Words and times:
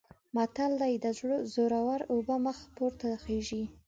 متل 0.35 0.71
دی: 0.81 0.93
د 1.03 1.05
زورو 1.53 1.79
اوبه 2.11 2.35
مخ 2.45 2.57
پورته 2.75 3.09
خیژي. 3.23 3.63